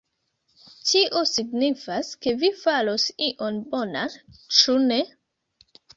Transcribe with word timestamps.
Tio 0.91 1.19
signifas 1.31 2.09
ke 2.25 2.33
vi 2.45 2.51
faros 2.63 3.07
ion 3.29 3.61
bonan, 3.75 4.19
ĉu 4.61 4.79
ne? 4.91 5.03